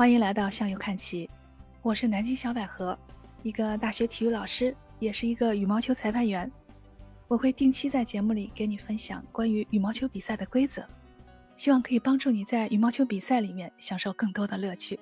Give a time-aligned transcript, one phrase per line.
[0.00, 1.28] 欢迎来到向右看齐，
[1.82, 2.98] 我是南京小百合，
[3.42, 6.50] 一个大学体育老师，也是一个羽毛球裁判员。
[7.28, 10.88] 我会定期在节目里给你分享关于羽毛球比赛的规则，
[11.58, 14.98] 希望可以帮助你在羽毛球比赛里面享受更多的乐趣。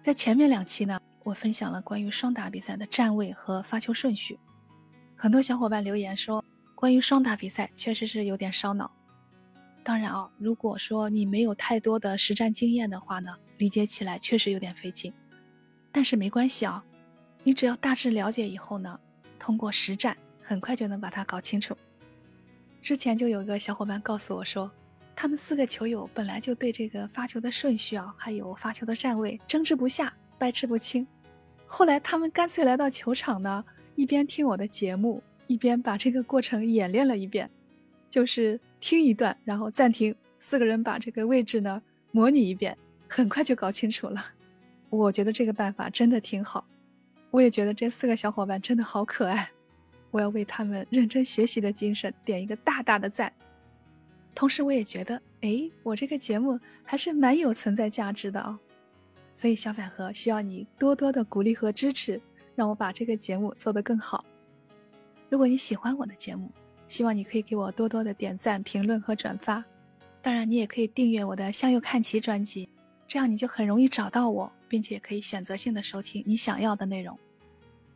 [0.00, 4.38] 在前面两期呢，我分享了关于双打比赛的站位和发球顺序，
[5.16, 6.44] 很多小伙伴留言说，
[6.76, 8.92] 关于双打比赛确实是有点烧脑。
[9.82, 15.12] 当然啊，如果说你没有太多的实战经验的话呢，理解起来确实有点费劲。
[15.90, 16.84] 但是没关系啊，
[17.42, 19.00] 你只要大致了解以后呢，
[19.38, 21.76] 通过实战很快就能把它搞清楚。
[22.82, 24.70] 之前就有一个小伙伴告诉我说，
[25.16, 31.06] 他们四个球友本来就对这个发球的顺序啊，还有发球的站位争执不下，掰扯不清。
[31.66, 33.64] 后来他们干脆来到球场呢，
[33.96, 37.50] 一边听我的节目，一边把这个过程演练了一遍，
[38.10, 38.60] 就是。
[38.82, 42.74] 听一段，然后暂停，四个人把这个位置呢模拟一遍，
[43.06, 44.24] 很快就搞清楚了。
[44.88, 46.66] 我觉得这个办法真的挺好，
[47.30, 49.50] 我也觉得这四个小伙伴真的好可爱，
[50.10, 53.30] 我要为他们认真学习的精神点一个大大的赞。
[54.34, 58.58] 同时，我也觉得，哎，我这个节目还是蛮有存在价值的哦。
[59.36, 62.18] 所以，小百合需要你多多的鼓励和支持，
[62.54, 64.24] 让我把这个节目做得更好。
[65.28, 66.50] 如果你喜欢我的节目，
[66.90, 69.64] 希望你可以给我多多的点赞、评论和转发，
[70.20, 72.68] 当然你也可以订阅我的《向右看齐》专辑，
[73.06, 77.16] 这样你就很容易找到我，并且可以选择性的收听你想要的内容。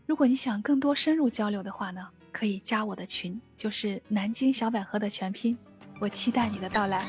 [0.06, 5.58] 如果你想更多深入交流的话呢，可以加我的群，就是南京小百合的全拼，
[5.98, 7.04] 我期待你的到来。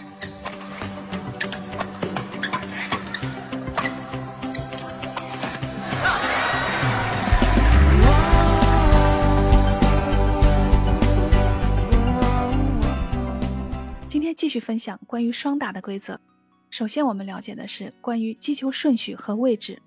[14.56, 16.18] 续分享关于双打的规则。
[16.70, 19.82] 首先，我们了解的是关于击球顺序和位置。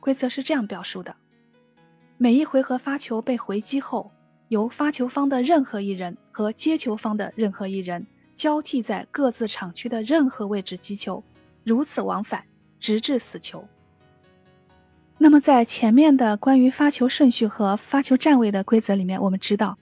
[0.00, 1.16] 规则是这样表述的：
[2.18, 4.10] 每一回合发球被回击后，
[4.48, 11.24] 由发球方的任何一人和接球方的任何一人交替在各自场区的任何位置击球，
[11.64, 12.44] 如此往返，
[12.78, 13.66] 直至死球。
[15.16, 19.78] 那么，在前面的关于发球顺序和发球站位的规则里面，我们知道。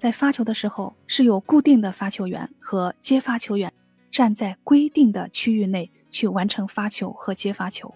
[0.00, 3.70] 在发球的时候，是有固定的发球员和接发球员
[4.10, 7.94] 站在规定的区域内去完成发球和接发球。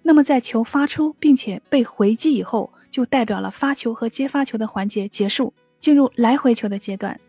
[0.00, 7.20] 那么，在球发出并且被回击以后，就代表了发球和接发球的环节结束，进入来回球的阶段。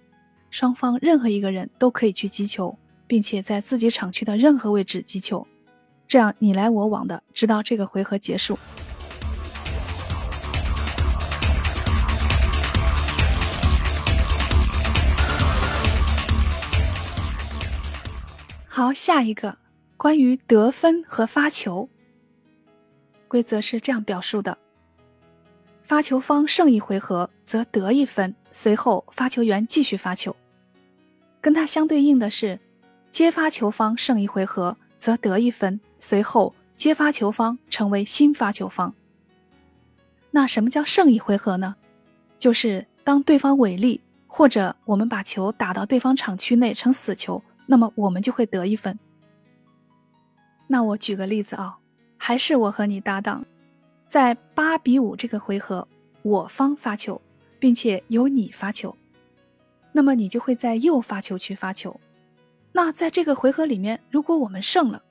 [0.49, 2.73] 双方任何一个人都可以去击球，
[3.07, 5.45] 并且在自己场区的任何位置击球，
[6.07, 8.57] 这样你来我往的，直到这个回合结束。
[18.73, 19.57] 好，下一个
[19.97, 21.89] 关于得分和发球
[23.27, 24.57] 规则是这样表述的：
[25.83, 30.33] 发球方胜一回合则得一分，随后发球员继续发球。
[31.41, 32.57] 跟它相对应的是，
[33.09, 38.95] 接发球方胜一回合则得一分，随后接发球方成为新发球方。
[40.31, 41.75] 那什么叫胜一回合呢？
[42.39, 47.43] 就是当对方违例，或者我们把球打到对方场区内成死球。
[47.71, 48.99] 那么我们就会得一分。
[50.67, 51.79] 那我举个例子啊，
[52.17, 53.45] 还是我和你搭档，
[54.09, 55.87] 在八比五这个回合，
[56.21, 57.21] 我方发球，
[57.59, 58.93] 并且由你发球，
[59.93, 61.97] 那么你就会在右发球区发球。
[62.73, 65.01] 那在这个回合里面，如果我们胜了，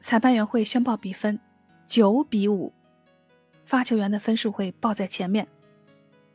[0.00, 1.38] 裁判员会宣报比分
[1.86, 2.72] 九比五，
[3.64, 5.46] 发球员的分数会报在前面。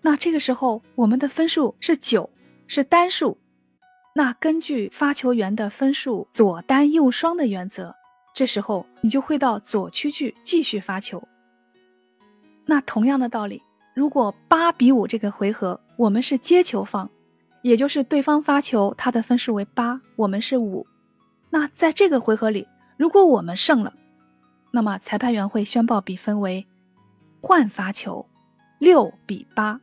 [0.02, 2.30] 那这个时候我们的分数是九，
[2.68, 3.38] 是单数。
[4.16, 7.96] 那根据发球员的分数左单右双的原则，
[8.35, 11.22] 这时候你就会到左区去继续发球。
[12.63, 13.59] 那同样的道理，
[13.96, 17.09] 如果八比五这个回合我们是接球方，
[17.63, 20.85] 也就是对方发球他的分数为八，我们是五，
[21.49, 22.67] 那在这个回合里，
[22.97, 23.91] 如果我们胜了，
[24.70, 26.64] 那么裁判员会宣报比分为
[27.41, 28.23] 换发球
[28.78, 29.82] 六比八，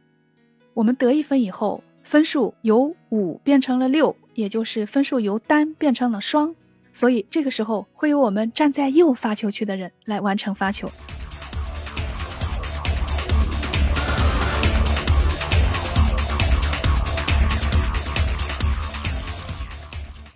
[0.74, 1.82] 我们得一分以后。
[2.10, 6.52] 分数由五变成了六，也就是分数由单变成了双，
[6.90, 10.90] 所以这个时候会由我们站在右发球区的人来完成发球。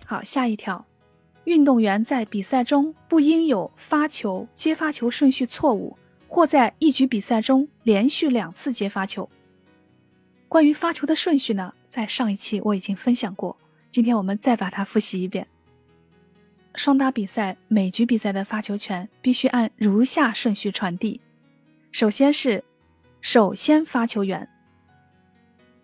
[0.05, 0.85] 好，下一条，
[1.43, 5.97] 运动员在比赛中不应有发球、接发球顺序错误，
[6.29, 9.29] 或在一局比赛中连续两次接发球。
[10.55, 13.57] 关于发球的顺序呢，在上一期我已经分享过，
[13.91, 15.45] 今天我们再把它复习一遍。
[16.75, 21.19] 双打比赛每局比赛的发球权必须按如下顺序传递：
[21.91, 22.63] 首先是
[23.19, 24.47] 首先发球员，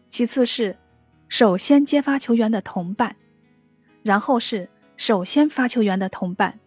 [0.07, 0.77] 其次是
[1.27, 3.13] 首先接发球员的同伴，
[4.03, 6.57] 然后是首先发球员的同伴，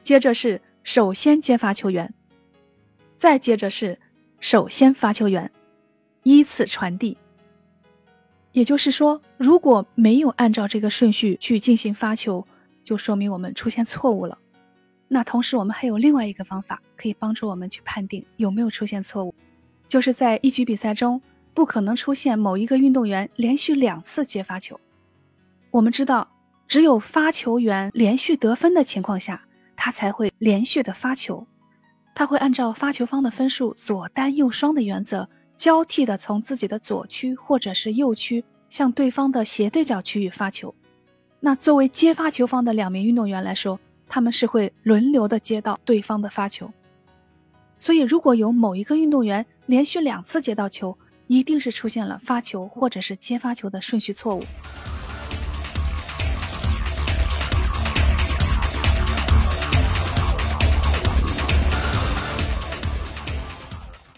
[0.00, 2.14] 接着是首先接发球员，
[3.16, 3.98] 再接着是
[4.38, 5.50] 首先发球员，
[6.22, 7.18] 依次传递。
[8.58, 12.44] 也就是说，如果没有按照这个顺序去进行发球，
[12.82, 14.36] 就说明我们出现错误了。
[15.06, 19.32] 那同时，我们还有另外一个方法可以帮助我们去判定有没有出现错误，
[19.86, 21.22] 就是在一局比赛中
[21.54, 24.80] 不可能出现某一个运动员连续两次接发球。
[25.70, 26.28] 我们知道，
[26.66, 29.40] 只有发球员连续得分的情况下，
[29.76, 31.46] 他才会连续的发球，
[32.12, 35.28] 他会按照发球方的分数左单右双的原则。
[35.58, 40.72] 交替的从自己的左区或者是右区向对方的斜对角区域发球。
[41.40, 43.78] 那作为接发球方的两名运动员来说，
[44.08, 46.72] 他们是会轮流的接到对方的发球。
[47.76, 50.96] 所以，如果有某一个运动员连续两次接到球，
[51.26, 54.44] 一定是出现了发球或者是接发球的顺序错误。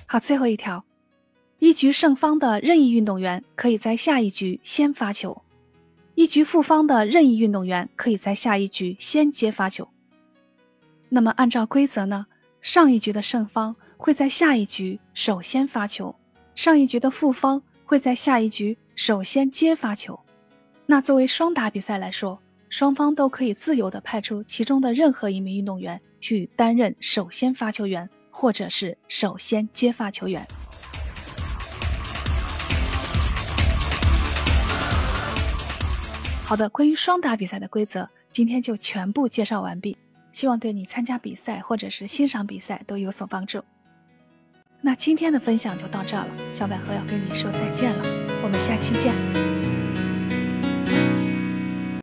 [0.06, 0.84] 好，最后一条。
[1.60, 5.42] 一局胜方的任意运动员可以在下一局先发球，
[6.14, 9.86] 一局负方的任意运动员可以在下一局先接发球。
[11.10, 12.24] 那么按照规则呢？
[12.62, 16.16] 上一局的胜方会在下一局首先发球，
[16.54, 20.18] 上一局的负方会在下一局首先接发球。
[20.86, 22.40] 那作为双打比赛来说，
[22.70, 30.46] 双方都可以自由的派出其中的任何一名运动员去担任首先发球员，或者是首先接发球员。
[36.50, 39.96] 好的，关于双打比赛的规则，今天就全部介绍完毕。
[40.32, 43.62] 希望对你参加比赛或者是欣赏比赛都有所帮助。
[44.80, 48.02] 那今天的分享就到这了，小百合要跟你说再见了，
[48.42, 49.59] 我们下期见。